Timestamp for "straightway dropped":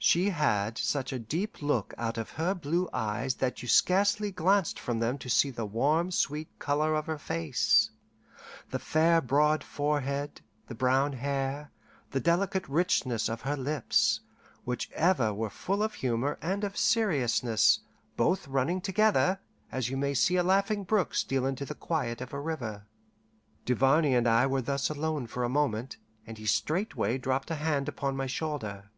26.46-27.52